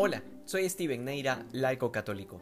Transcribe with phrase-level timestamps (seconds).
[0.00, 2.40] Hola, soy Steven Neira, laico católico.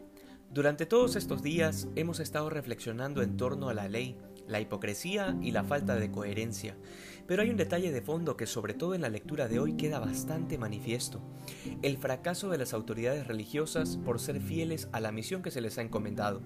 [0.51, 4.15] Durante todos estos días hemos estado reflexionando en torno a la ley,
[4.49, 6.77] la hipocresía y la falta de coherencia.
[7.27, 9.99] Pero hay un detalle de fondo que sobre todo en la lectura de hoy queda
[9.99, 11.21] bastante manifiesto.
[11.83, 15.77] El fracaso de las autoridades religiosas por ser fieles a la misión que se les
[15.79, 16.41] ha encomendado.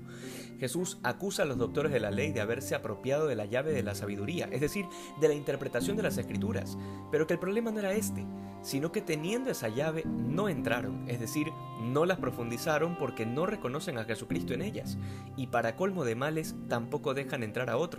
[0.58, 3.82] Jesús acusa a los doctores de la ley de haberse apropiado de la llave de
[3.82, 4.86] la sabiduría, es decir,
[5.20, 6.78] de la interpretación de las escrituras,
[7.10, 8.24] pero que el problema no era este,
[8.62, 11.48] sino que teniendo esa llave no entraron, es decir,
[11.82, 14.98] no las profundizaron porque no reconocen a Jesucristo en ellas,
[15.36, 17.89] y para colmo de males tampoco dejan entrar a otros.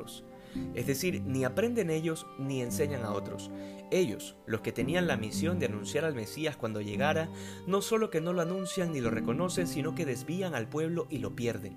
[0.76, 3.52] Es decir, ni aprenden ellos ni enseñan a otros.
[3.92, 7.30] Ellos, los que tenían la misión de anunciar al Mesías cuando llegara,
[7.68, 11.20] no solo que no lo anuncian ni lo reconocen, sino que desvían al pueblo y
[11.20, 11.76] lo pierden.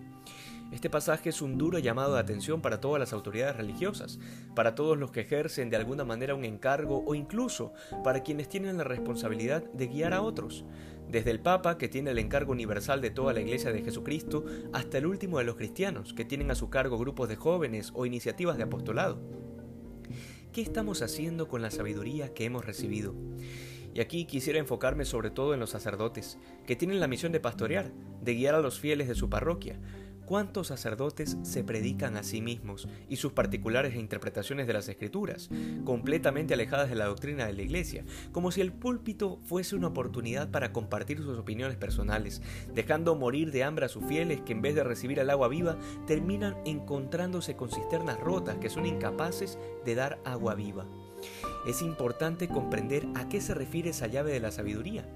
[0.74, 4.18] Este pasaje es un duro llamado de atención para todas las autoridades religiosas,
[4.56, 8.76] para todos los que ejercen de alguna manera un encargo o incluso para quienes tienen
[8.76, 10.64] la responsabilidad de guiar a otros,
[11.08, 14.98] desde el Papa, que tiene el encargo universal de toda la Iglesia de Jesucristo, hasta
[14.98, 18.56] el último de los cristianos, que tienen a su cargo grupos de jóvenes o iniciativas
[18.56, 19.22] de apostolado.
[20.52, 23.14] ¿Qué estamos haciendo con la sabiduría que hemos recibido?
[23.94, 27.92] Y aquí quisiera enfocarme sobre todo en los sacerdotes, que tienen la misión de pastorear,
[28.20, 29.78] de guiar a los fieles de su parroquia,
[30.26, 35.50] ¿Cuántos sacerdotes se predican a sí mismos y sus particulares interpretaciones de las escrituras,
[35.84, 40.50] completamente alejadas de la doctrina de la Iglesia, como si el púlpito fuese una oportunidad
[40.50, 42.40] para compartir sus opiniones personales,
[42.74, 45.76] dejando morir de hambre a sus fieles que en vez de recibir el agua viva
[46.06, 50.86] terminan encontrándose con cisternas rotas que son incapaces de dar agua viva?
[51.66, 55.06] Es importante comprender a qué se refiere esa llave de la sabiduría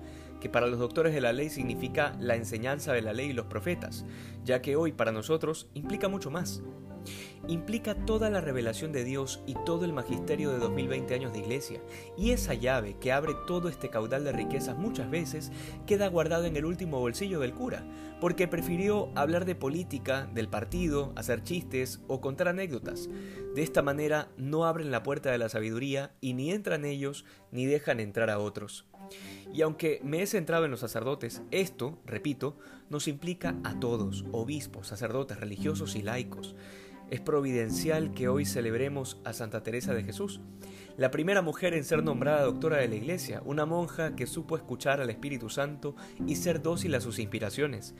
[0.40, 3.46] que para los doctores de la ley significa la enseñanza de la ley y los
[3.46, 4.04] profetas,
[4.44, 6.62] ya que hoy para nosotros implica mucho más.
[7.46, 11.80] Implica toda la revelación de Dios y todo el magisterio de 2020 años de iglesia,
[12.16, 15.50] y esa llave que abre todo este caudal de riquezas muchas veces
[15.86, 17.84] queda guardada en el último bolsillo del cura,
[18.20, 23.08] porque prefirió hablar de política, del partido, hacer chistes o contar anécdotas.
[23.54, 27.64] De esta manera no abren la puerta de la sabiduría y ni entran ellos ni
[27.64, 28.86] dejan entrar a otros.
[29.52, 32.56] Y aunque me he centrado en los sacerdotes, esto, repito,
[32.90, 36.54] nos implica a todos, obispos, sacerdotes, religiosos y laicos.
[37.10, 40.40] Es providencial que hoy celebremos a Santa Teresa de Jesús,
[40.98, 45.00] la primera mujer en ser nombrada doctora de la Iglesia, una monja que supo escuchar
[45.00, 45.94] al Espíritu Santo
[46.26, 47.94] y ser dócil a sus inspiraciones.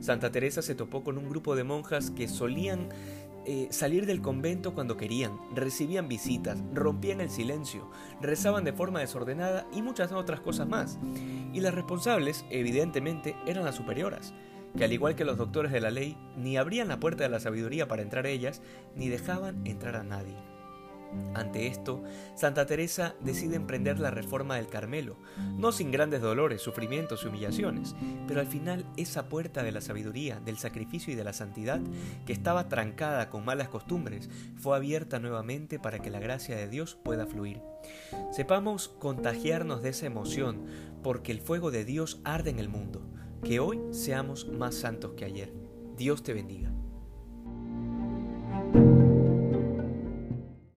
[0.00, 2.88] Santa Teresa se topó con un grupo de monjas que solían
[3.46, 7.90] eh, salir del convento cuando querían, recibían visitas, rompían el silencio,
[8.20, 10.98] rezaban de forma desordenada y muchas otras cosas más.
[11.52, 14.34] Y las responsables, evidentemente, eran las superioras,
[14.76, 17.40] que al igual que los doctores de la ley, ni abrían la puerta de la
[17.40, 18.62] sabiduría para entrar ellas,
[18.94, 20.53] ni dejaban entrar a nadie.
[21.34, 22.02] Ante esto,
[22.36, 25.16] Santa Teresa decide emprender la reforma del Carmelo,
[25.56, 27.96] no sin grandes dolores, sufrimientos y humillaciones,
[28.28, 31.80] pero al final esa puerta de la sabiduría, del sacrificio y de la santidad,
[32.24, 36.96] que estaba trancada con malas costumbres, fue abierta nuevamente para que la gracia de Dios
[37.02, 37.60] pueda fluir.
[38.32, 40.66] Sepamos contagiarnos de esa emoción,
[41.02, 43.02] porque el fuego de Dios arde en el mundo.
[43.42, 45.52] Que hoy seamos más santos que ayer.
[45.96, 46.72] Dios te bendiga.